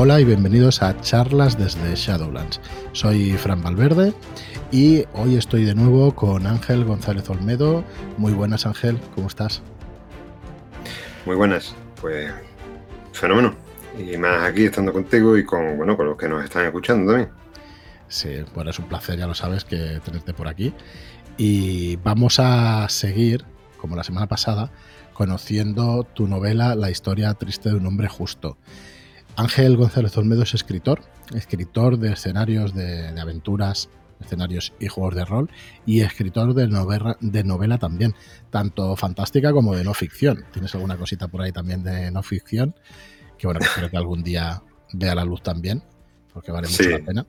[0.00, 2.60] Hola y bienvenidos a charlas desde Shadowlands.
[2.92, 4.14] Soy Fran Valverde
[4.70, 7.82] y hoy estoy de nuevo con Ángel González Olmedo.
[8.16, 9.60] Muy buenas Ángel, ¿cómo estás?
[11.26, 12.32] Muy buenas, pues
[13.10, 13.56] fenómeno.
[13.98, 17.32] Y más aquí estando contigo y con, bueno, con los que nos están escuchando también.
[18.06, 20.72] Sí, bueno, es un placer, ya lo sabes, que tenerte por aquí.
[21.36, 23.44] Y vamos a seguir,
[23.78, 24.70] como la semana pasada,
[25.12, 28.58] conociendo tu novela La historia triste de un hombre justo.
[29.38, 31.00] Ángel González Olmedo es escritor,
[31.32, 33.88] escritor de escenarios de, aventuras,
[34.20, 35.48] escenarios y juegos de rol,
[35.86, 38.16] y escritor de novela, de novela también,
[38.50, 40.44] tanto fantástica como de no ficción.
[40.52, 42.74] ¿Tienes alguna cosita por ahí también de no ficción?
[43.38, 44.60] Que bueno, espero que algún día
[44.92, 45.84] vea la luz también,
[46.32, 47.26] porque vale mucho la pena.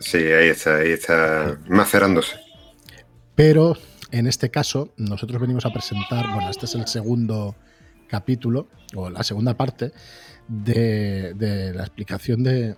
[0.00, 2.36] Sí, ahí está, ahí está macerándose.
[3.34, 3.76] Pero
[4.12, 7.54] en este caso, nosotros venimos a presentar, bueno, este es el segundo
[8.10, 9.92] capítulo, o la segunda parte,
[10.48, 12.76] de, la explicación de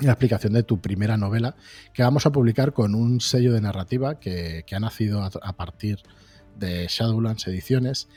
[0.00, 1.56] la explicación de tu primera novela
[1.92, 5.98] que vamos a publicar con un sello de narrativa que, ha nacido a, partir
[6.56, 8.08] de Shadowlands Ediciones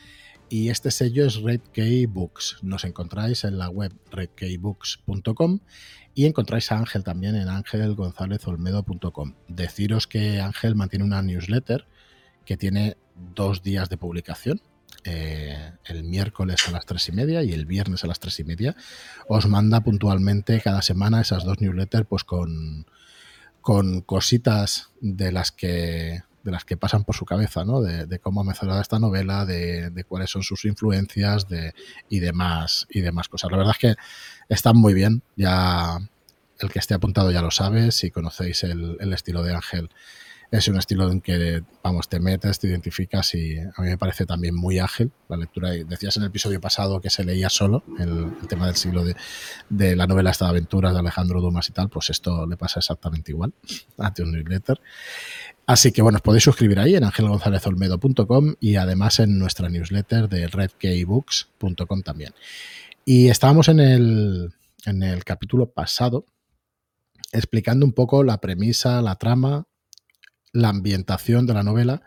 [0.50, 1.62] y este sello es Red
[2.10, 2.58] Books.
[2.62, 5.60] Nos encontráis en la web redkeybooks.com
[6.14, 9.34] y encontráis a Ángel también en angelgonzalezolmedo.com.
[9.48, 11.88] Deciros que Ángel mantiene una newsletter
[12.46, 12.98] que tiene
[13.34, 14.62] dos días de publicación
[15.04, 18.44] eh, el miércoles a las tres y media y el viernes a las tres y
[18.44, 18.76] media.
[19.28, 22.86] Os manda puntualmente cada semana esas dos newsletters, pues con,
[23.62, 27.82] con cositas de las que de las que pasan por su cabeza, ¿no?
[27.82, 31.76] De, cómo ha mejorado esta novela, de, cuáles son sus influencias de,
[32.10, 33.52] y, demás, y demás cosas.
[33.52, 33.96] La verdad es que
[34.50, 36.00] están muy bien, ya
[36.60, 39.90] el que esté apuntado ya lo sabe, si conocéis el, el estilo de Ángel
[40.52, 44.26] es un estilo en que, vamos, te metes, te identificas y a mí me parece
[44.26, 45.70] también muy ágil la lectura.
[45.70, 50.08] Decías en el episodio pasado que se leía solo el, tema del siglo de, la
[50.08, 53.54] novela Esta Aventuras de Alejandro Dumas y tal, pues esto le pasa exactamente igual
[53.98, 54.82] a un newsletter.
[55.66, 60.48] Así que bueno, os podéis suscribir ahí en angelgonzalezolmedo.com y además en nuestra newsletter de
[60.48, 62.34] redkeybooks.com también.
[63.06, 64.54] Y estábamos en el,
[64.86, 66.26] en el capítulo pasado
[67.32, 69.66] explicando un poco la premisa, la trama
[70.54, 72.02] la ambientación de la novela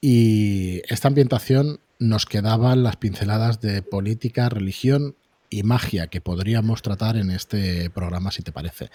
[0.00, 5.16] y esta ambientación nos quedaban las pinceladas de política, religión
[5.50, 8.90] y magia que podríamos tratar en este programa, si te parece.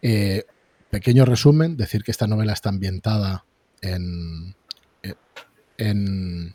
[0.00, 0.44] Eh,
[0.90, 3.44] pequeño resumen, decir que esta novela está ambientada
[3.80, 4.54] en,
[5.78, 6.54] en,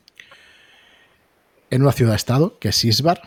[1.69, 3.22] en una ciudad-estado, que es Isbar,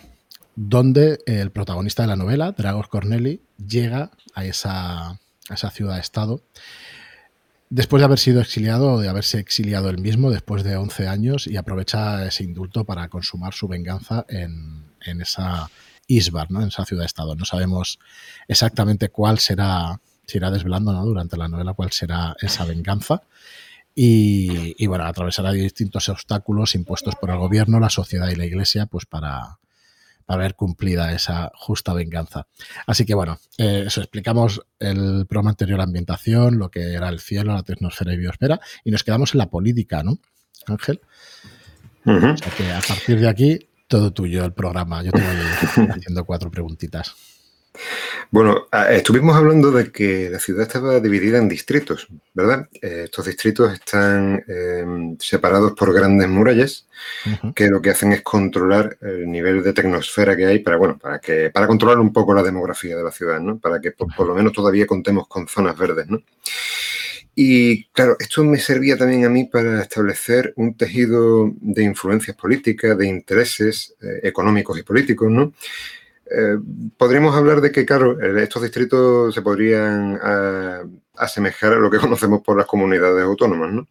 [0.56, 6.42] donde el protagonista de la novela, Dragos Corneli, llega a esa, a esa ciudad-estado
[7.70, 11.56] después de haber sido exiliado de haberse exiliado él mismo después de 11 años y
[11.56, 15.70] aprovecha ese indulto para consumar su venganza en, esa
[16.06, 16.60] Isbar, ¿no?
[16.60, 17.36] en esa ciudad-estado.
[17.36, 18.00] No sabemos
[18.48, 23.22] exactamente cuál será, se irá desvelando durante la novela cuál será esa venganza.
[23.94, 28.86] Y, y, bueno, atravesará distintos obstáculos impuestos por el gobierno, la sociedad y la iglesia,
[28.86, 29.58] pues para,
[30.30, 32.46] haber cumplida esa justa venganza.
[32.86, 37.18] Así que bueno, eh, eso explicamos el programa anterior, la ambientación, lo que era el
[37.18, 40.18] cielo, la tecnosfera y biosfera, y nos quedamos en la política, ¿no,
[40.66, 41.00] Ángel?
[42.04, 43.58] O sea que a partir de aquí,
[43.88, 45.02] todo tuyo el programa.
[45.02, 47.14] Yo te voy haciendo cuatro preguntitas.
[48.32, 52.68] Bueno, estuvimos hablando de que la ciudad estaba dividida en distritos, ¿verdad?
[52.80, 56.86] Eh, estos distritos están em, separados por grandes murallas
[57.56, 61.18] que lo que hacen es controlar el nivel de tecnosfera que hay para, bueno, para
[61.18, 63.58] que para controlar un poco la demografía de la ciudad, ¿no?
[63.58, 66.22] Para que por, lo menos todavía contemos con zonas verdes, ¿no?
[67.34, 72.96] Y claro, esto me servía también a mí para establecer un tejido de influencias políticas,
[72.96, 75.52] de intereses eh, económicos y políticos, ¿no?
[76.30, 76.58] Eh,
[76.96, 80.82] podríamos hablar de que, claro, estos distritos se podrían ah,
[81.16, 83.88] asemejar a lo que conocemos por las comunidades autónomas, ¿no?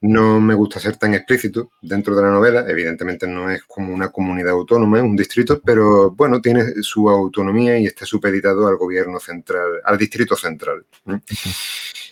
[0.00, 4.10] No me gusta ser tan explícito dentro de la novela, evidentemente no es como una
[4.10, 9.18] comunidad autónoma, es un distrito, pero bueno, tiene su autonomía y está supeditado al gobierno
[9.18, 10.86] central, al distrito central.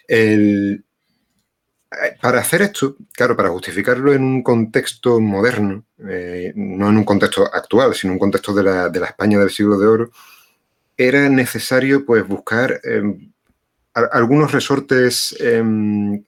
[0.08, 0.86] El, eh,
[2.21, 7.44] para hacer esto, claro, para justificarlo en un contexto moderno, eh, no en un contexto
[7.53, 10.11] actual, sino en un contexto de la, de la, España del siglo de oro,
[10.97, 12.81] era necesario pues buscar
[14.12, 16.22] algunos resortes em,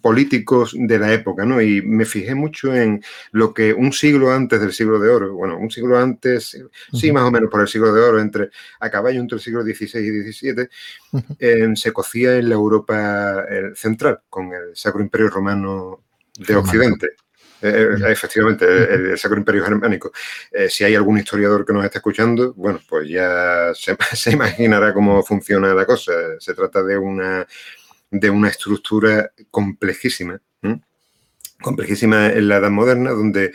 [0.00, 1.62] políticos de la época, ¿no?
[1.62, 5.56] Y me fijé mucho en lo que un siglo antes del siglo de oro, bueno,
[5.56, 6.60] un siglo antes,
[6.92, 8.50] sí, más o menos por el siglo de oro, entre
[8.80, 10.68] a caballo entre el siglo XVI y XVII,
[11.38, 13.44] em, se cocía en la Europa
[13.76, 16.02] central, con el Sacro Imperio Romano
[16.36, 17.10] de Occidente.
[17.62, 20.12] Eh, eh, efectivamente, el, Sacro Imperio Germánico.
[20.52, 23.96] Eh, si hay algún historiador que nos esté escuchando, bueno, pues ya se,
[24.32, 26.12] imaginará cómo funciona la cosa.
[26.38, 27.46] Se trata de una,
[28.10, 30.40] de una estructura complejísima,
[31.60, 33.52] complejísima en la Edad Moderna, donde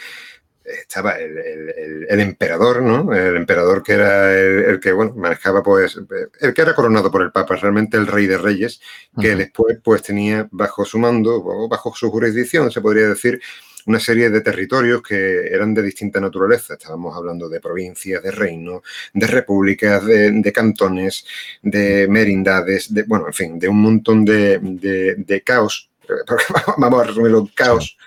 [0.63, 3.13] estaba el, emperador, ¿no?
[3.13, 5.99] El emperador que era el, que, bueno, manejaba, pues,
[6.39, 8.81] el que era coronado por el Papa, realmente el rey de reyes,
[9.19, 13.41] que después, pues, tenía bajo su mando, o bajo su jurisdicción, se podría decir,
[13.85, 16.73] una serie de territorios que eran de distinta naturaleza.
[16.73, 18.81] Estábamos hablando de provincias, de reinos,
[19.13, 21.25] de repúblicas, de, cantones,
[21.61, 25.89] de merindades, de, bueno, en fin, de un montón de, caos.
[26.77, 27.97] Vamos a resumirlo, caos.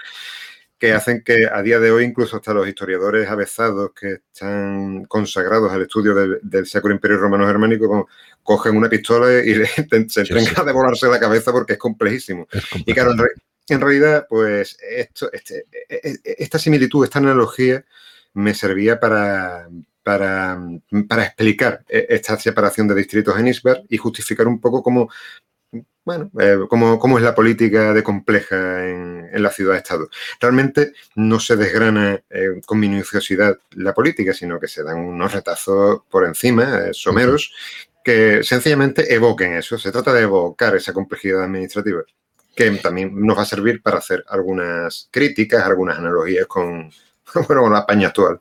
[0.78, 5.70] que hacen que a día de hoy incluso hasta los historiadores avezados que están consagrados
[5.70, 8.08] al estudio del, Sacro Imperio Romano Germánico
[8.42, 9.54] cogen una pistola y
[10.08, 12.48] se entregan de volarse la cabeza porque es complejísimo.
[12.84, 13.18] y claro, en
[13.68, 17.84] realidad, pues esto, este, e, e, e, esta similitud, esta analogía
[18.34, 19.68] me servía para,
[20.02, 20.58] para,
[21.24, 25.10] explicar esta separación de distritos en Isberg y justificar un poco cómo,
[26.04, 30.08] bueno, eh, cómo, es la política de compleja en, la ciudad-estado.
[30.40, 36.02] Realmente no se desgrana eh, con minuciosidad la política, sino que se dan unos retazos
[36.10, 37.52] por encima, eh, someros,
[38.04, 39.78] que sencillamente evoquen eso.
[39.78, 42.02] Se trata de evocar esa complejidad administrativa
[42.54, 46.90] que también nos va a servir para hacer algunas críticas, algunas analogías con,
[47.48, 48.40] bueno, con la España actual.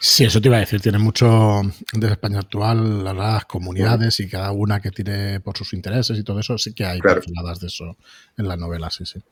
[0.00, 1.62] Sí, eso te iba a decir, tiene mucho
[1.92, 6.40] de España actual, las comunidades y cada una que tiene por sus intereses y todo
[6.40, 7.20] eso, sí que hay claro.
[7.20, 7.96] de eso
[8.36, 9.22] en la novela, sí, sí.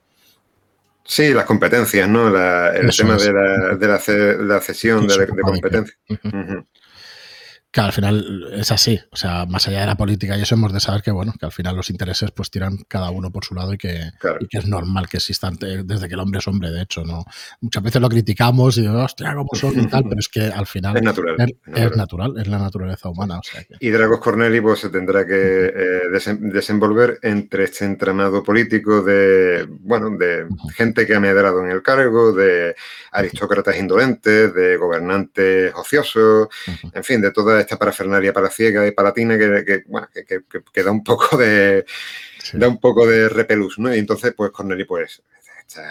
[1.02, 2.28] Sí, las competencias, ¿no?
[2.28, 3.88] el tema de, la, de,
[4.44, 5.99] la, cesión de, competencias.
[7.72, 10.72] Que al final es así, o sea, más allá de la política y eso hemos
[10.72, 13.55] de saber que, bueno, que al final los intereses pues tiran cada uno por su
[13.55, 14.11] lado y que,
[14.49, 17.25] que es normal que existan desde que el hombre es hombre, de hecho, ¿no?
[17.61, 20.96] Muchas veces lo criticamos y, hostia, cómo son y tal, pero es que al final
[20.96, 21.37] es natural,
[21.67, 22.34] es, natural.
[22.38, 23.38] es la naturaleza humana.
[23.38, 29.02] O sea Y Dragos Corneli pues, se tendrá que eh, desenvolver entre este entramado político
[29.02, 32.75] de, bueno, de gente que ha medrado en el cargo, de
[33.12, 36.49] aristócratas indolentes, de gobernantes ociosos,
[36.93, 41.05] en fin, de toda esta parafernalia ciega y palatina que, que, bueno, que, da un
[41.05, 41.85] poco de
[42.55, 43.95] da un poco de repelús, ¿no?
[43.95, 45.23] Y entonces, pues Corneli, pues,
[45.67, 45.83] está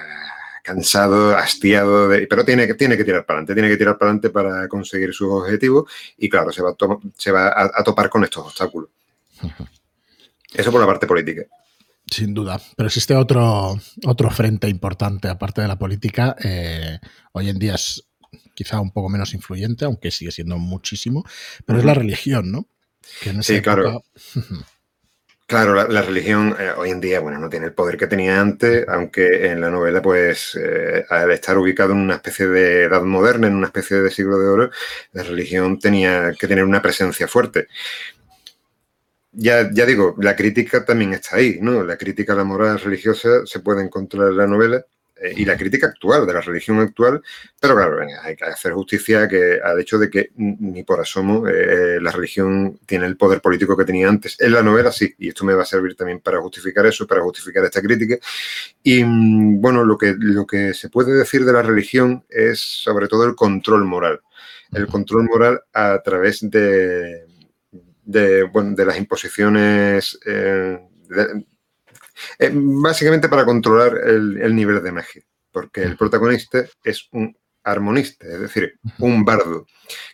[0.63, 4.67] cansado, hastiado, pero tiene, tiene que tirar para adelante, tiene que tirar para adelante para
[4.67, 6.75] conseguir sus objetivos y claro, se va, a,
[7.17, 8.89] se va a, topar con estos obstáculos.
[10.53, 11.43] Eso por la parte política.
[12.05, 12.59] Sin duda.
[12.75, 16.35] Pero existe otro, otro frente importante, aparte de la política.
[16.43, 16.99] Eh,
[17.33, 18.08] hoy en día es
[18.59, 21.23] quizá un poco menos influyente, aunque sigue siendo muchísimo,
[21.65, 22.67] pero es la religión, ¿no?
[23.41, 24.03] sí, claro.
[25.47, 28.87] Claro, la, religión eh, hoy en día, bueno, no tiene el poder que tenía antes,
[28.87, 33.47] aunque en la novela, pues, eh, al estar ubicado en una especie de edad moderna,
[33.47, 34.69] en una especie de siglo de oro,
[35.11, 37.67] la religión tenía que tener una presencia fuerte.
[39.31, 41.83] Ya, ya digo, la crítica también está ahí, ¿no?
[41.83, 44.85] La crítica a la moral religiosa se puede encontrar en la novela,
[45.21, 47.21] eh, y la crítica actual, de la religión actual,
[47.59, 51.99] pero claro, hay que hacer justicia que, al hecho de que ni por asomo eh,
[52.01, 54.39] la religión tiene el poder político que tenía antes.
[54.39, 57.21] En la novela sí, y esto me va a servir también para justificar eso, para
[57.21, 58.17] justificar esta crítica.
[58.83, 63.07] Y mm, bueno, lo que, lo que se puede decir de la religión es sobre
[63.07, 64.21] todo el control moral.
[64.71, 67.25] El control moral a través de,
[68.05, 70.79] de, bueno, de las imposiciones eh,
[72.37, 75.21] eh, básicamente para controlar el, nivel de magia,
[75.51, 79.65] porque el protagonista es un armonista, es decir, un bardo,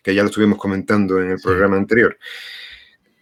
[0.04, 2.18] que ya lo estuvimos comentando en el programa anterior.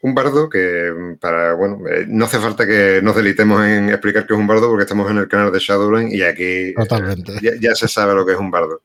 [0.01, 4.33] Un bardo que, para, bueno, eh, no hace falta que nos delitemos en explicar qué
[4.33, 6.75] es un bardo porque estamos en el canal de Shadowland y aquí eh,
[7.61, 8.81] ya, se sabe lo que es un bardo.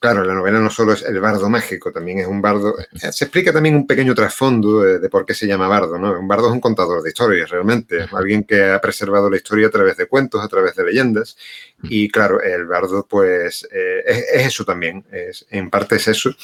[0.00, 2.74] Claro, la novela no solo es el bardo mágico, también es un bardo.
[2.78, 6.18] Eh, se explica también un pequeño trasfondo de, por qué se llama bardo, ¿no?
[6.18, 8.06] Un bardo es un contador de historias, realmente.
[8.12, 11.36] Alguien que ha preservado la historia a través de cuentos, a través de leyendas.
[11.82, 15.04] Y claro, el bardo, pues, eh, es, eso también.
[15.12, 16.34] Es, en parte es eso.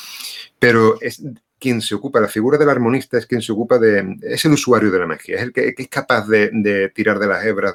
[0.58, 1.22] Pero es
[1.58, 4.18] quien se ocupa, la figura del armonista es quien se ocupa de.
[4.20, 7.42] Es el usuario de la magia, es el que, es capaz de, tirar de las
[7.42, 7.74] hebras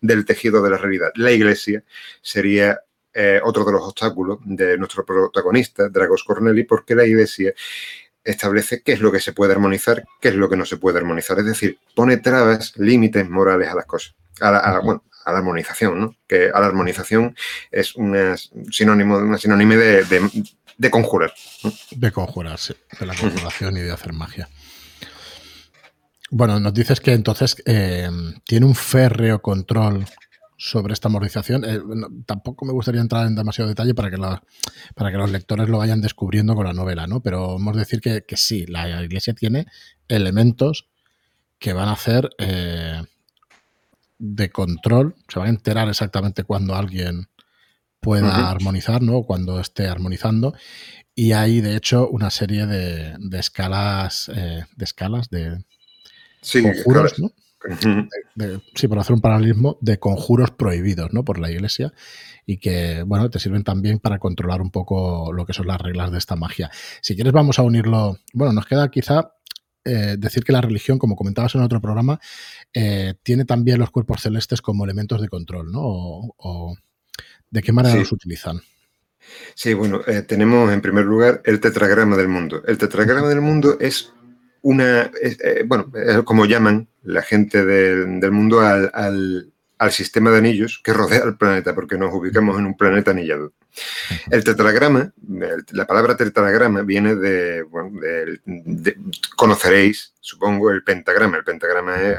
[0.00, 1.12] del tejido de la realidad.
[1.14, 1.84] La iglesia
[2.20, 2.80] sería
[3.12, 7.52] eh, otro de los obstáculos de nuestro protagonista, Dragos Corneli, porque la Iglesia
[8.22, 10.98] establece qué es lo que se puede armonizar, qué es lo que no se puede
[10.98, 11.38] armonizar.
[11.38, 16.16] Es decir, pone trabas, límites morales a las cosas, a la, armonización, ¿no?
[16.26, 17.36] Que a la armonización
[17.70, 18.16] es un
[18.70, 20.04] sinónimo, una sinónimo de,
[20.76, 21.32] de, conjurar.
[21.90, 24.48] De conjurar, sí, de la conjuración y de hacer magia.
[26.30, 28.08] Bueno, nos dices que entonces eh,
[28.44, 30.06] tiene un férreo control
[30.60, 31.64] sobre esta amortización.
[31.64, 31.80] Eh,
[32.26, 34.18] tampoco me gustaría entrar en demasiado detalle para que,
[34.94, 37.22] para que los lectores lo vayan descubriendo con la novela, ¿no?
[37.22, 39.66] Pero vamos a decir que, sí, la iglesia tiene
[40.06, 40.86] elementos
[41.58, 43.02] que van a hacer eh,
[44.18, 47.28] de control, se van a enterar exactamente cuando alguien
[47.98, 49.22] pueda armonizar, ¿no?
[49.22, 50.54] Cuando esté armonizando.
[51.14, 55.64] Y hay, de hecho, una serie de, escalas, eh, de escalas, de
[56.52, 57.32] conjuros, ¿no?
[58.74, 61.24] Sí, por hacer un paralelismo de conjuros prohibidos, ¿no?
[61.24, 61.92] Por la iglesia
[62.46, 66.10] y que, bueno, te sirven también para controlar un poco lo que son las reglas
[66.10, 66.70] de esta magia.
[67.00, 68.18] Si quieres, vamos a unirlo.
[68.32, 69.32] Bueno, nos queda quizá
[69.84, 72.20] eh, decir que la religión, como comentabas en otro programa,
[72.72, 75.80] eh, tiene también los cuerpos celestes como elementos de control, ¿no?
[75.82, 76.76] O,
[77.50, 78.60] ¿De qué manera los utilizan?
[79.54, 82.62] Sí, bueno, eh, tenemos en primer lugar el tetragrama del mundo.
[82.66, 84.12] El tetragrama del mundo es
[84.62, 85.10] una,
[85.66, 91.22] bueno, es como llaman la gente del, mundo al, al, sistema de anillos que rodea
[91.22, 93.52] al planeta, porque nos ubicamos en un planeta anillado.
[94.30, 95.12] El tetragrama,
[95.72, 97.98] la palabra tetragrama viene de, bueno,
[99.36, 101.38] conoceréis, supongo, el pentagrama.
[101.38, 102.18] El pentagrama es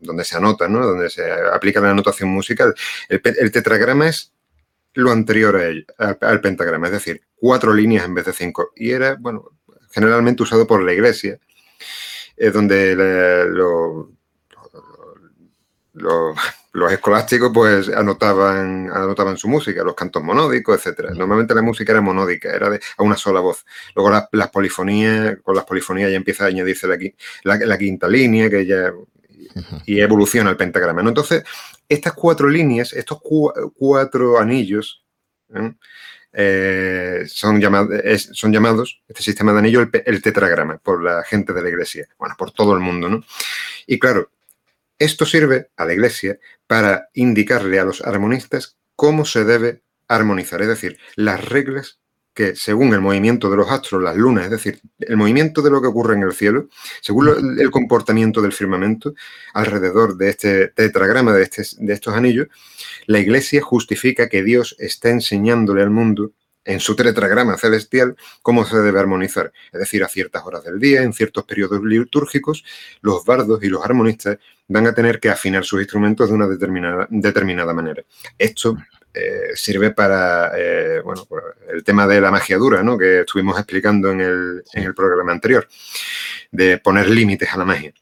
[0.00, 0.86] donde se anota, ¿no?
[0.86, 2.74] Donde se aplica la anotación musical.
[3.08, 4.32] El, tetragrama es
[4.94, 5.60] lo anterior
[5.98, 8.72] al pentagrama, es decir, cuatro líneas en vez de cinco.
[8.74, 9.50] Y era, bueno,
[9.90, 11.38] generalmente usado por la iglesia,
[12.36, 14.10] es donde lo,
[16.74, 21.10] los escolásticos pues anotaban, anotaban su música, los cantos monódicos, etcétera.
[21.10, 23.64] Normalmente la música era monódica, era de, a una sola voz.
[23.94, 28.66] Luego las, polifonías, con las polifonías ya empieza a añadirse la, la, quinta línea, que
[28.66, 28.92] ya
[29.86, 31.00] y evoluciona el pentagrama.
[31.00, 31.44] Entonces,
[31.88, 33.20] estas cuatro líneas, estos
[33.74, 35.04] cuatro anillos,
[35.54, 35.74] ¿eh?
[36.36, 42.08] Eh, son, llamados, este sistema de anillo, el, tetragrama, por la gente de la iglesia,
[42.18, 43.24] bueno, por todo el mundo, ¿no?
[43.86, 44.30] Y claro,
[44.98, 50.68] esto sirve a la Iglesia para indicarle a los armonistas cómo se debe armonizar, es
[50.68, 52.00] decir, las reglas
[52.34, 55.80] que según el movimiento de los astros, las lunas, es decir, el movimiento de lo
[55.80, 56.68] que ocurre en el cielo,
[57.00, 59.14] según el comportamiento del firmamento
[59.54, 62.48] alrededor de este tetragrama, de, este, de estos anillos,
[63.06, 66.32] la Iglesia justifica que Dios está enseñándole al mundo
[66.64, 69.52] en su tetragrama celestial cómo se debe armonizar.
[69.72, 72.64] Es decir, a ciertas horas del día, en ciertos periodos litúrgicos,
[73.00, 77.06] los bardos y los armonistas van a tener que afinar sus instrumentos de una determinada,
[77.10, 78.02] determinada manera.
[78.38, 78.76] Esto
[79.14, 81.26] eh, sirve para eh, bueno,
[81.72, 82.98] el tema de la magia dura, ¿no?
[82.98, 85.68] que estuvimos explicando en el, en el programa anterior,
[86.50, 87.92] de poner límites a la magia.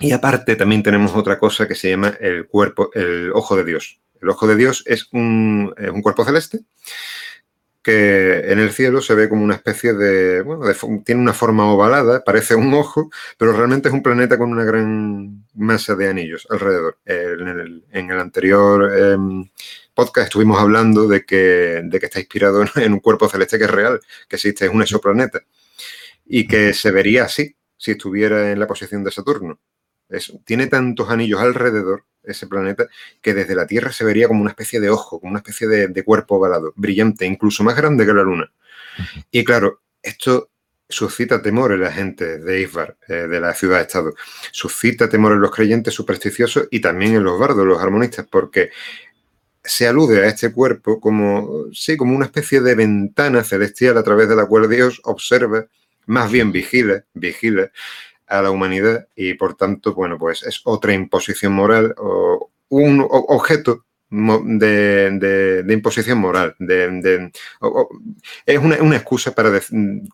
[0.00, 4.00] Y aparte también tenemos otra cosa que se llama el cuerpo, el ojo de Dios.
[4.20, 6.60] El ojo de Dios es un, un cuerpo celeste
[7.84, 10.64] que en el cielo se ve como una especie de, bueno,
[11.04, 15.44] tiene una forma ovalada, parece un ojo, pero realmente es un planeta con una gran
[15.54, 16.96] masa de anillos alrededor.
[17.04, 17.46] En
[17.92, 19.44] el, anterior em,
[19.94, 23.70] podcast estuvimos hablando de que, de que está inspirado en un cuerpo celeste que es
[23.70, 25.42] real, que existe, es un exoplaneta,
[26.26, 29.58] y que se vería así si estuviera en la posición de Saturno.
[30.44, 32.88] tiene tantos anillos alrededor ese planeta,
[33.20, 36.04] que desde la Tierra se vería como una especie de ojo, como una especie de,
[36.04, 38.50] cuerpo ovalado, brillante, incluso más grande que la Luna.
[39.30, 40.50] Y claro, esto
[40.88, 44.14] suscita temor en la gente de Isbar, eh, de la ciudad-estado.
[44.52, 48.70] Suscita temor en los creyentes supersticiosos y también en los bardos, los armonistas, porque
[49.64, 54.28] se alude a este cuerpo como, sí, como una especie de ventana celestial a través
[54.28, 55.66] de la cual Dios observa,
[56.06, 57.70] más bien vigila, vigila
[58.26, 63.84] a la humanidad y por tanto, bueno, pues es otra imposición moral o un objeto
[64.10, 66.54] de, imposición moral.
[66.58, 67.30] De,
[68.46, 69.60] es una, excusa para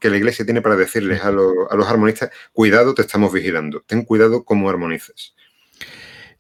[0.01, 4.05] que la iglesia tiene para decirles a, a, los armonistas, cuidado, te estamos vigilando, ten
[4.05, 5.35] cuidado cómo armonizas.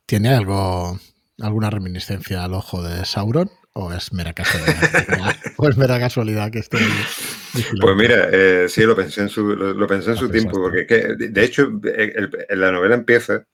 [0.07, 0.99] ¿Tiene algo,
[1.41, 3.51] alguna reminiscencia al ojo de Sauron?
[3.73, 5.37] ¿O es mera casualidad?
[5.57, 6.79] ¿O es mera casualidad que esté
[7.81, 11.45] Pues mira, eh, sí, lo pensé en su, lo, pensé en su tiempo, porque de
[11.45, 11.71] hecho
[12.51, 13.45] la novela empieza,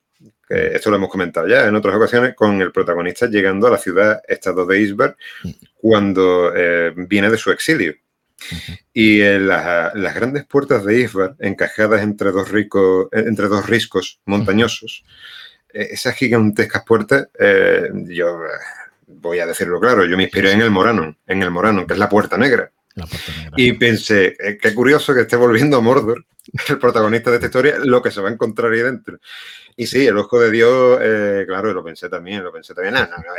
[0.49, 3.79] que esto lo hemos comentado ya en otras ocasiones, con el protagonista llegando a la
[3.79, 5.51] ciudad-estado de Isbar mm.
[5.75, 7.95] cuando eh, viene de su exilio.
[8.93, 15.05] Y en las grandes puertas de Isbar, encajadas entre dos, ricos, entre dos riscos montañosos,
[15.05, 15.15] eh,
[15.73, 17.29] esas gigantescas puertas,
[18.07, 18.39] yo
[19.07, 21.99] voy a decirlo claro, yo me inspiré en el Morano, en el Morano, que es
[21.99, 22.71] la Puerta Negra.
[23.57, 26.25] Y pensé, eh, qué curioso que esté volviendo a Mordor,
[26.69, 29.19] el protagonista de esta historia, lo que se va a encontrar ahí dentro.
[29.79, 32.95] Y sí, el ojo de Dios, eh, claro, lo pensé también, lo pensé también.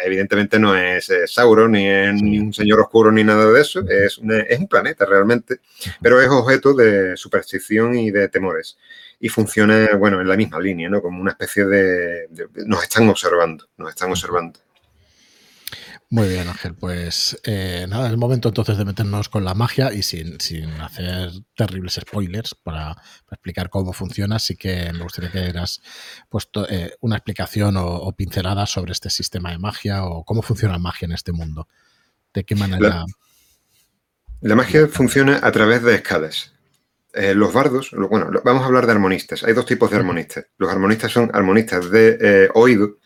[0.05, 3.79] evidentemente no es eh, Sauron, ni es ni un señor oscuro, ni nada de eso.
[3.89, 5.61] Es, es un planeta realmente,
[5.99, 8.77] pero es objeto de superstición y de temores.
[9.19, 11.01] Y funciona, bueno, en la misma línea, ¿no?
[11.01, 12.27] Como una especie de
[12.65, 14.59] nos están observando, nos están observando.
[16.09, 16.73] Muy bien, Ángel.
[16.73, 20.37] Pues eh, nada, es el momento entonces de meternos con la magia y sin,
[20.79, 22.95] hacer terribles spoilers para,
[23.29, 24.37] explicar cómo funciona.
[24.37, 25.81] Así que me gustaría que eras
[26.29, 30.79] puesto eh, una explicación o, pincelada sobre este sistema de magia o cómo funciona la
[30.79, 31.67] magia en este mundo.
[32.33, 33.03] ¿De qué manera?
[34.39, 36.53] La, magia funciona a través de escalas.
[37.17, 39.43] Eh, los bardos, bueno, vamos a hablar de armonistas.
[39.43, 40.45] Hay dos tipos de armonistas.
[40.57, 42.97] Los armonistas son armonistas de oído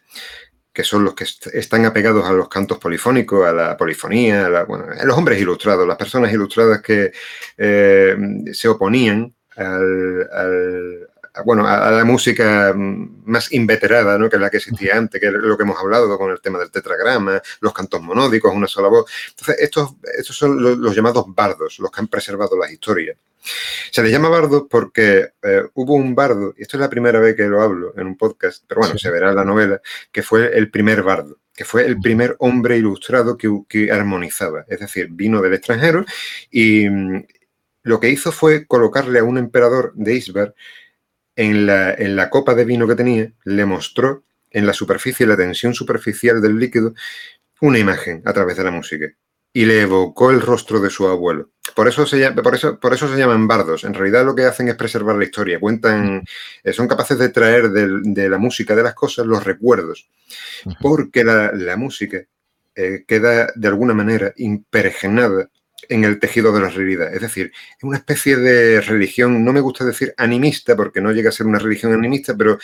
[0.73, 4.85] que son los que están apegados a los cantos polifónicos, a la polifonía, a, bueno,
[5.03, 7.11] los hombres ilustrados, las personas ilustradas que
[7.57, 8.15] eh,
[8.53, 11.07] se oponían al,
[11.45, 14.29] bueno, a, la música más inveterada, ¿no?
[14.29, 16.57] que es la que existía antes, que es lo que hemos hablado con el tema
[16.59, 19.11] del tetragrama, los cantos monódicos, una sola voz.
[19.29, 23.17] Entonces, estos, estos son los, llamados bardos, los que han preservado las historias.
[23.91, 27.35] Se les llama bardos porque eh, hubo un bardo, y esto es la primera vez
[27.35, 29.81] que lo hablo en un podcast, pero bueno, se verá en la novela,
[30.11, 34.65] que fue el primer bardo, que fue el primer hombre ilustrado que, que armonizaba.
[34.67, 36.05] Es decir, vino del extranjero
[36.49, 37.25] y mm,
[37.83, 40.53] lo que hizo fue colocarle a un emperador de Isbar
[41.35, 46.41] en la, copa de vino que tenía, le mostró en la superficie, la tensión superficial
[46.41, 46.93] del líquido,
[47.61, 49.07] una imagen a través de la música
[49.53, 51.49] y le evocó el rostro de su abuelo.
[51.75, 53.83] Por eso, se, por, eso, por eso se llaman bardos.
[53.83, 55.59] En realidad lo que hacen es preservar la historia.
[55.59, 56.23] Cuentan,
[56.63, 60.09] eh, son capaces de traer de, la música de las cosas los recuerdos.
[60.81, 62.23] Porque la, música
[62.75, 65.49] eh, queda de alguna manera impregnada
[65.89, 67.13] en el tejido de la realidad.
[67.13, 71.29] Es decir, es una especie de religión, no me gusta decir animista, porque no llega
[71.29, 72.57] a ser una religión animista, pero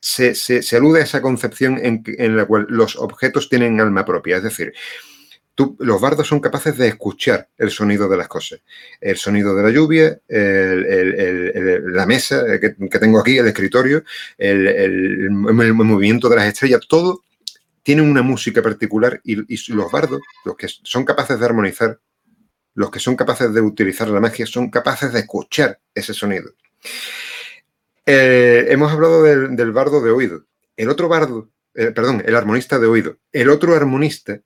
[0.00, 4.36] se, alude a esa concepción en, la cual los objetos tienen alma propia.
[4.36, 4.72] Es decir,
[5.78, 8.60] los bardos son capaces de escuchar el sonido de las cosas.
[9.00, 14.04] El sonido de la lluvia, la mesa que, tengo aquí, el escritorio,
[14.36, 17.24] el, movimiento de las estrellas, todo
[17.82, 21.98] tiene una música particular y, y, los bardos, los que son capaces de armonizar
[22.78, 26.52] los que son capaces de utilizar la magia son capaces de escuchar ese sonido.
[28.06, 30.44] Eh, hemos hablado del, bardo de oído.
[30.76, 33.18] El otro bardo, eh, perdón, el armonista de oído.
[33.32, 34.40] El otro armonista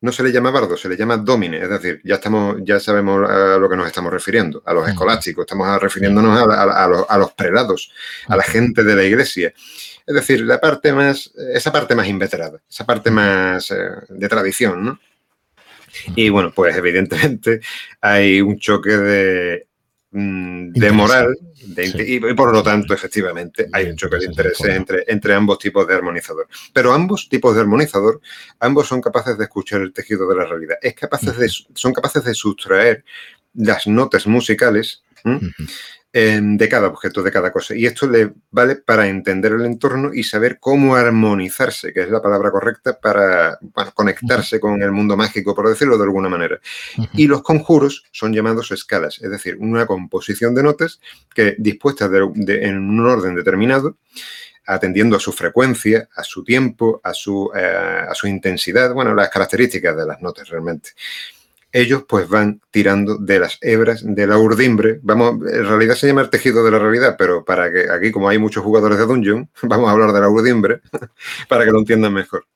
[0.00, 3.28] no se le llama bardo, se le llama domine, es decir, ya estamos, ya sabemos
[3.28, 7.92] a lo que nos estamos refiriendo, a los escolásticos, estamos refiriéndonos a, los, prelados,
[8.28, 9.52] a la gente de la iglesia.
[10.06, 13.76] Es decir, la parte más, esa parte más inveterada, esa parte más eh,
[14.08, 15.00] de tradición, ¿no?
[16.14, 17.60] Y bueno, pues evidentemente
[18.00, 19.65] hay un choque de,
[20.16, 25.34] mm, de moral y, por lo tanto, efectivamente, hay un choque de intereses entre, entre
[25.34, 26.48] ambos tipos de armonizador.
[26.72, 28.20] Pero ambos tipos de armonizador,
[28.60, 30.76] ambos son capaces de escuchar el tejido de la realidad.
[30.80, 33.04] Es capaces de, son capaces de sustraer
[33.54, 35.02] las notas musicales
[36.16, 37.74] de cada objeto, de cada cosa.
[37.74, 42.22] Y esto le vale para entender el entorno y saber cómo armonizarse, que es la
[42.22, 43.58] palabra correcta, para
[43.92, 46.58] conectarse con el mundo mágico, por decirlo de alguna manera.
[47.12, 51.00] Y los conjuros son llamados escalas, es decir, una composición de notas
[51.34, 53.98] que dispuestas en un orden determinado,
[54.66, 59.28] atendiendo a su frecuencia, a su tiempo, a su, eh, a su intensidad, bueno, las
[59.28, 60.90] características de las notas realmente
[61.76, 64.98] ellos pues van tirando de las hebras de la urdimbre.
[65.02, 68.30] Vamos, en realidad se llama el tejido de la realidad, pero para que aquí, como
[68.30, 70.80] hay muchos jugadores de Dungeon, vamos a hablar de la urdimbre
[71.48, 72.46] para que lo entiendan mejor.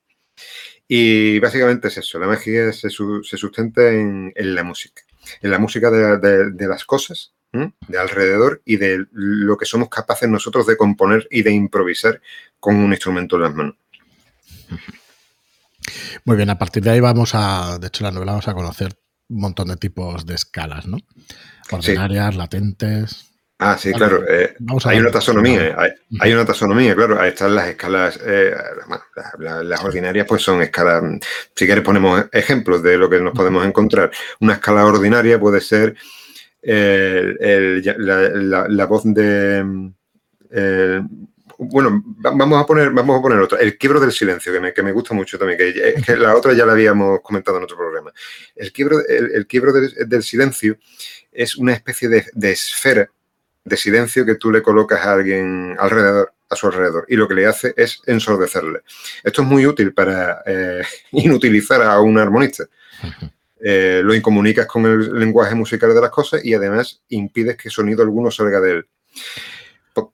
[0.89, 5.03] Y básicamente es eso, la magia se, sustenta en, la música,
[5.41, 10.67] en la música de, las cosas, de alrededor y de lo que somos capaces nosotros
[10.67, 12.21] de componer y de improvisar
[12.59, 13.77] con un instrumento en las manos.
[16.25, 19.00] Muy bien, a partir de ahí vamos a, de hecho la novela vamos a conocer
[19.31, 20.99] un montón de tipos de escalas, ¿no?
[21.71, 23.27] Ordinarias, latentes.
[23.59, 24.25] Ah, sí, claro.
[24.27, 25.77] Eh, hay una taxonomía,
[26.21, 27.21] hay, una taxonomía, claro.
[27.21, 28.55] Ahí están las escalas, eh,
[29.39, 31.03] las, ordinarias pues son escalas,
[31.55, 34.11] si quieres ponemos ejemplos de lo que nos podemos encontrar.
[34.41, 35.95] Una escala ordinaria puede ser
[36.63, 39.93] la, voz de
[41.63, 43.59] bueno, vamos a poner, vamos a poner otra.
[43.59, 46.65] El quiebro del silencio, que me, que me gusta mucho también, que, la otra ya
[46.65, 48.13] la habíamos comentado en otro programa.
[48.57, 50.79] El quiebro, el, quiebro del, silencio
[51.31, 53.11] es una especie de, esfera
[53.63, 57.35] de silencio que tú le colocas a alguien alrededor, a su alrededor, y lo que
[57.35, 58.81] le hace es ensordecerle.
[59.23, 62.65] Esto es muy útil para eh, inutilizar a un armonista.
[63.63, 68.03] Eh, lo incomunicas con el lenguaje musical de las cosas y además impides que sonido
[68.03, 68.87] alguno salga de él.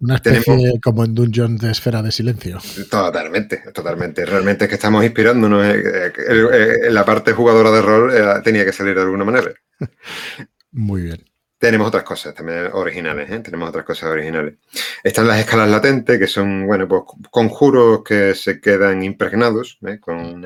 [0.01, 2.59] Una especie como en Dungeon de esfera de silencio.
[2.91, 4.25] Totalmente, totalmente.
[4.25, 5.65] Realmente es que estamos inspirándonos.
[5.67, 9.53] en la parte jugadora de rol eh, tenía que salir de alguna manera.
[10.73, 11.25] Muy bien.
[11.59, 13.39] Tenemos otras cosas también originales, ¿eh?
[13.39, 14.57] tenemos otras cosas originales.
[15.03, 19.99] Están las escalas latentes, que son, bueno, pues conjuros que se quedan impregnados, ¿eh?
[19.99, 20.43] con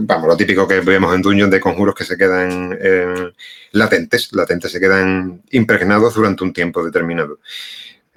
[0.00, 3.32] vamos, lo típico que vemos en Dungeon de conjuros que se quedan eh,
[3.70, 7.38] latentes, latentes se quedan impregnados durante un tiempo determinado.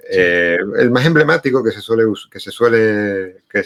[0.08, 3.64] Eh, el más emblemático que se suele, que se suele, que,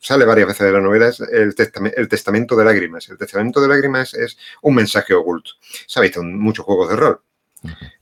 [0.00, 1.54] sale varias veces de la novela es el,
[1.96, 3.08] el, testamento de lágrimas.
[3.08, 5.52] El testamento de lágrimas es un mensaje oculto.
[5.86, 7.20] Se ha visto en muchos juegos de rol.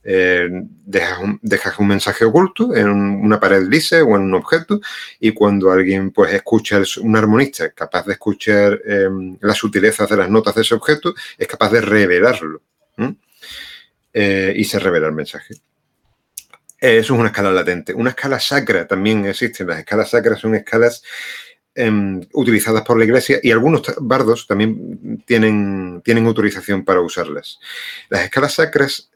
[0.03, 0.49] Eh,
[0.85, 4.81] dejas, un, mensaje oculto en una pared lisa o en un objeto
[5.19, 10.29] y cuando alguien pues escucha, un armonista capaz de escuchar em, las sutilezas de las
[10.29, 12.61] notas de ese objeto, es capaz de revelarlo
[14.13, 15.55] eh, y se revela el mensaje.
[16.83, 17.93] Eso es una escala latente.
[17.93, 19.63] Una escala sacra también existe.
[19.63, 21.01] Las escalas sacras son escalas
[21.73, 27.61] em, utilizadas por la iglesia y algunos bardos también tienen, tienen autorización para usarlas.
[28.09, 29.09] Las escalas sacras,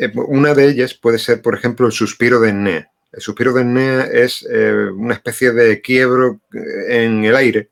[0.00, 2.92] eh, una de ellas puede ser, por ejemplo, el suspiro de Ennea.
[3.10, 7.68] El suspiro de Ennea es eh, una especie de quiebro eh, en el aire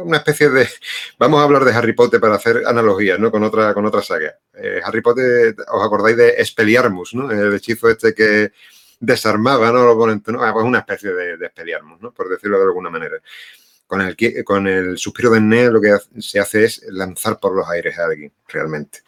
[0.00, 0.68] una especie de.
[1.18, 3.30] Vamos a hablar de Harry Potter para hacer analogías, ¿no?
[3.30, 4.34] Con otra, con otra saga.
[4.54, 7.30] Eh, Harry Potter, ¿os acordáis de Expelliarmus, ¿no?
[7.30, 8.52] El hechizo este que
[9.00, 9.84] desarmaba, ¿no?
[9.84, 10.42] Lo ¿no?
[10.42, 11.50] Ah, pues una especie de, de
[12.00, 12.12] ¿no?
[12.12, 13.16] Por decirlo de alguna manera.
[13.86, 17.68] Con el, con el suspiro de Neo lo que se hace es lanzar por los
[17.68, 19.00] aires a alguien, realmente.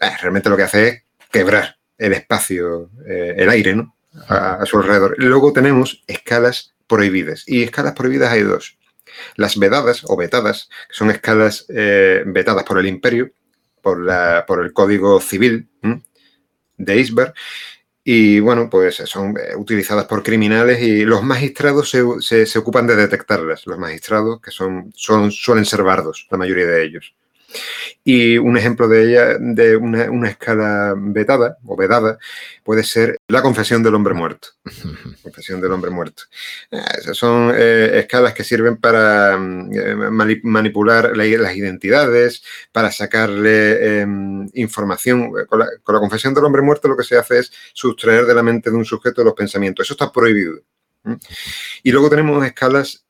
[0.00, 3.94] Eh, realmente lo que hace es quebrar el espacio, eh, el aire, ¿no?
[4.28, 5.14] A, su alrededor.
[5.18, 7.44] Luego tenemos escalas prohibidas.
[7.46, 8.78] Y escalas prohibidas hay dos.
[9.36, 13.30] Las vedadas o vetadas, son escalas eh, vetadas por el imperio,
[13.80, 15.68] por, la, por el código civil
[16.76, 17.34] de Isberg,
[18.04, 22.96] y bueno, pues son eh, utilizadas por criminales y los magistrados se, se, ocupan de
[22.96, 23.66] detectarlas.
[23.66, 27.14] Los magistrados, que son, son, suelen ser bardos, la mayoría de ellos.
[28.04, 32.18] Y un ejemplo de ella, de una, escala vetada o vedada,
[32.64, 34.48] puede ser la confesión del hombre muerto.
[35.22, 36.24] confesión del hombre muerto.
[36.70, 39.94] Esas son eh, escalas que sirven para eh,
[40.42, 45.30] manipular las identidades, para sacarle em, información.
[45.48, 48.34] Con la, con la confesión del hombre muerto lo que se hace es sustraer de
[48.34, 49.86] la mente de un sujeto los pensamientos.
[49.86, 50.60] Eso está prohibido.
[51.82, 53.04] Y luego tenemos escalas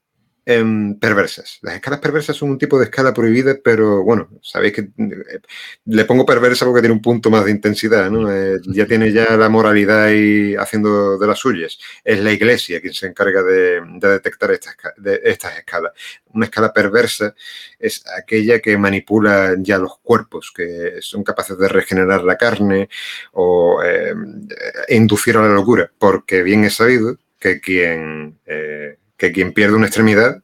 [0.45, 1.61] Em, perversas.
[1.63, 5.41] Las escalas perversas son un tipo de escala prohibida, pero bueno, sabéis que eh,
[5.85, 8.29] le pongo perversa porque tiene un punto más de intensidad, ¿no?
[8.29, 11.79] Eh, ya tiene ya la moralidad y haciendo de las suyas.
[12.03, 15.93] Es la iglesia quien se encarga de, detectar estas, de estas escalas.
[16.35, 17.37] Una escala perversa
[17.79, 22.89] es aquella que manipula ya los cuerpos, que son capaces de regenerar la carne
[23.33, 24.49] o em,
[24.89, 29.87] inducir a la locura, porque bien es sabido que quien eh, que quien pierde una
[29.87, 30.43] extremidad,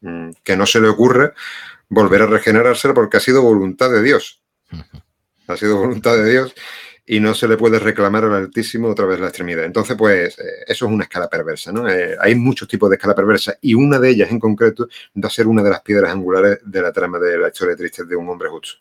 [0.00, 1.34] mm, que no se le ocurra
[1.88, 4.40] volver a regenerarse porque ha sido voluntad de Dios.
[5.48, 6.54] Ha sido voluntad de Dios
[7.04, 9.64] y no se le puede reclamar al Altísimo otra vez la extremidad.
[9.64, 11.90] Entonces, pues eh, eso es una escala perversa, ¿no?
[11.90, 15.30] Eh, hay muchos tipos de escala perversa y una de ellas en concreto va a
[15.30, 18.28] ser una de las piedras angulares de la trama de la historia triste de un
[18.28, 18.78] hombre justo.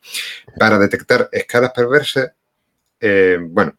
[0.60, 2.32] Para detectar escalas perversas,
[3.00, 3.76] eh, bueno,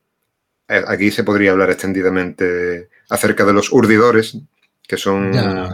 [0.66, 4.36] aquí se podría hablar extendidamente acerca de los urdidores,
[4.90, 5.68] que son, eh,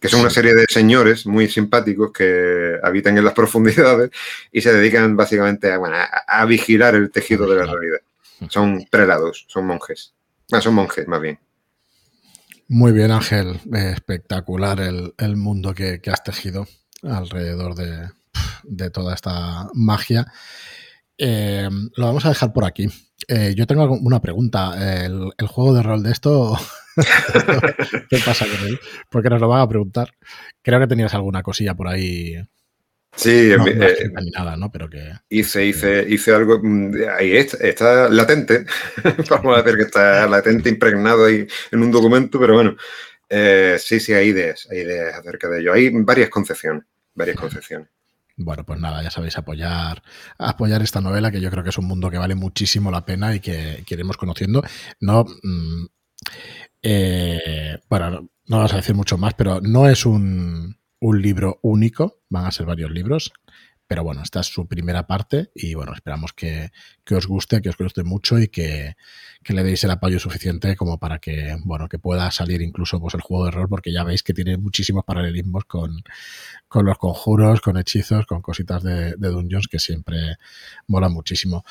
[0.00, 4.10] que son una serie de señores muy simpáticos que habitan en las profundidades
[4.50, 7.98] y se dedican básicamente a, vigilar el tejido de la realidad.
[8.48, 10.14] Son prelados, son monjes.
[10.50, 11.38] Ah, son monjes, más bien.
[12.68, 13.60] Muy bien, Ángel.
[13.70, 16.66] Espectacular el, mundo que, has tejido
[17.02, 20.32] alrededor de, toda esta magia.
[21.18, 22.88] Eh, lo vamos a dejar por aquí.
[23.26, 25.04] Eh, yo tengo una pregunta.
[25.04, 26.56] ¿El, juego de rol de esto
[28.10, 28.78] ¿Qué pasa con él?
[29.08, 30.14] Porque nos lo van a preguntar.
[30.62, 32.36] Creo que tenías alguna cosilla por ahí.
[33.16, 34.70] Sí, no, eh, ni nada, ¿no?
[34.70, 35.12] Pero que.
[35.28, 36.60] Hice, hice, hice algo.
[36.62, 38.64] Mm, ahí está, latente.
[39.30, 42.76] Vamos a ver que está latente, impregnado ahí en un documento, pero bueno.
[43.28, 45.72] Eh, sí, sí, hay ideas, hay ideas acerca de ello.
[45.72, 46.84] Hay varias concepciones,
[47.14, 47.88] varias concepciones.
[48.40, 50.00] Bueno, pues nada, ya sabéis apoyar,
[50.38, 53.34] apoyar esta novela, que yo creo que es un mundo que vale muchísimo la pena
[53.34, 54.62] y que, iremos conociendo.
[55.00, 55.86] No, mm,
[56.82, 58.10] eh, bueno,
[58.46, 62.66] no, vamos a decir mucho más, pero no es un, libro único, van a ser
[62.66, 63.32] varios libros.
[63.86, 66.70] Pero bueno, esta es su primera parte y bueno, esperamos que,
[67.10, 68.96] os guste, que os guste mucho y que,
[69.48, 73.22] le deis el apoyo suficiente como para que, bueno, que pueda salir incluso pues, el
[73.22, 76.02] juego de rol, porque ya veis que tiene muchísimos paralelismos con,
[76.74, 80.36] los conjuros, con hechizos, con cositas de, dungeons que siempre
[80.86, 81.64] mola muchísimo.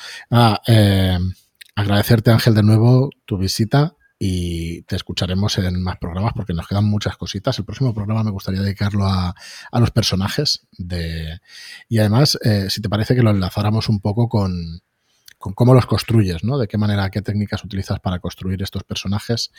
[0.66, 1.18] Eh,
[1.76, 6.84] agradecerte Ángel de nuevo tu visita y te escucharemos en más programas porque nos quedan
[6.84, 7.58] muchas cositas.
[7.58, 9.34] El próximo programa me gustaría dedicarlo a,
[9.70, 11.40] a los personajes de
[11.88, 14.82] y además, eh, si te parece que lo enlazáramos un poco con,
[15.38, 16.58] con cómo los construyes, ¿no?
[16.58, 19.52] De qué manera, qué técnicas utilizas para construir estos personajes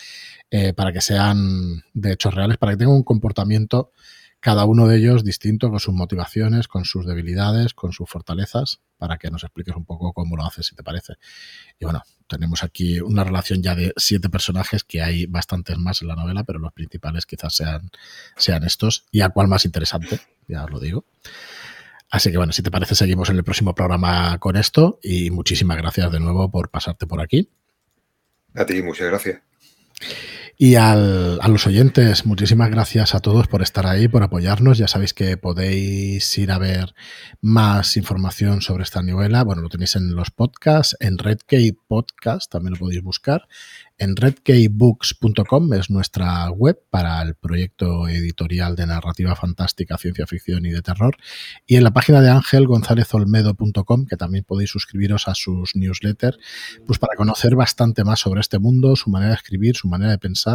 [0.52, 3.94] eh, para que sean de hechos reales, para que tengan un comportamiento
[4.40, 9.18] cada uno de ellos distinto con sus motivaciones, con sus debilidades, con sus fortalezas, para
[9.18, 11.14] que nos expliques un poco cómo lo haces, si te parece.
[11.80, 16.08] Y bueno, tenemos aquí una relación ya de siete personajes, que hay bastantes más en
[16.08, 17.92] la novela, pero los principales quizás sean,
[18.38, 21.06] sean estos, y a cuál más interesante, ya os lo digo.
[22.10, 25.78] Así que bueno, si te parece, seguimos en el próximo programa con esto, y muchísimas
[25.78, 27.50] gracias de nuevo por pasarte por aquí.
[28.56, 29.42] A ti, muchas gracias.
[30.62, 34.78] Y al, a los oyentes, muchísimas gracias a todos por estar ahí, por apoyarnos.
[34.78, 36.94] Ya sabéis que podéis ir a ver
[37.40, 39.46] más información sobre esta novela.
[39.46, 43.48] Bueno, lo tenéis en los podcasts, en Redkey Podcast, también lo podéis buscar
[44.00, 50.70] en redkeybooks.com es nuestra web para el proyecto editorial de narrativa fantástica, ciencia ficción y
[50.70, 51.18] de terror.
[51.68, 56.40] Y en la página de angelgonzalezolmedo.com, que también podéis suscribiros a sus newsletters,
[56.88, 60.18] pues para conocer bastante más sobre este mundo, su manera de escribir, su manera de
[60.18, 60.49] pensar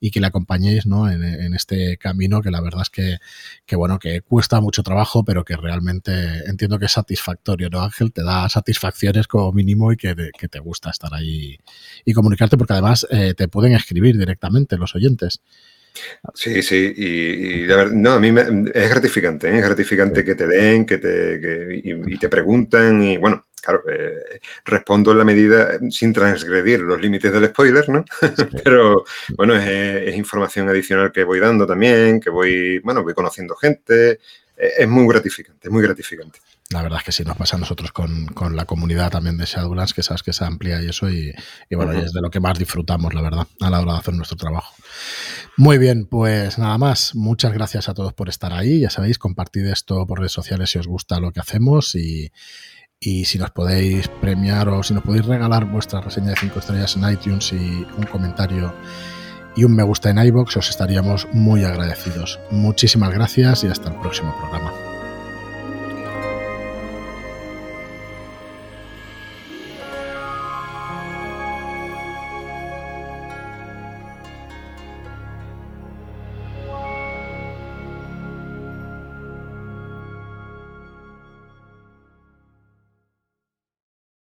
[0.00, 1.10] y que le acompañéis ¿no?
[1.10, 3.18] en, este camino que la verdad es que,
[3.66, 6.12] que, bueno, que cuesta mucho trabajo, pero que realmente
[6.46, 8.12] entiendo que es satisfactorio, ¿no, Ángel?
[8.12, 11.58] Te da satisfacciones como mínimo y que, que te gusta estar ahí
[12.04, 15.40] y comunicarte porque además eh, te pueden escribir directamente los oyentes.
[16.34, 19.58] Sí, sí, y, no, a mí es gratificante, ¿eh?
[19.58, 25.12] es gratificante que te den, que te, y, te preguntan, y bueno, claro, eh, respondo
[25.12, 28.04] en la medida sin transgredir los límites del spoiler, ¿no?
[28.64, 29.04] Pero
[29.36, 34.20] bueno, es, información adicional que voy dando también, que voy, bueno, voy conociendo gente,
[34.56, 36.40] es muy gratificante, muy gratificante.
[36.70, 39.94] La verdad es que sí, nos pasa a nosotros con, la comunidad también de Shadowlands,
[39.94, 41.34] que sabes que se amplía y eso, y,
[41.70, 44.36] bueno, es de lo que más disfrutamos, la verdad, a la hora de hacer nuestro
[44.36, 44.74] trabajo.
[45.56, 49.66] Muy bien, pues nada más, muchas gracias a todos por estar ahí, ya sabéis, compartid
[49.66, 52.32] esto por redes sociales si os gusta lo que hacemos y,
[53.00, 56.96] y si nos podéis premiar o si nos podéis regalar vuestra reseña de 5 estrellas
[56.96, 58.74] en iTunes y un comentario
[59.56, 62.38] y un me gusta en iBox, os estaríamos muy agradecidos.
[62.50, 64.87] Muchísimas gracias y hasta el próximo programa.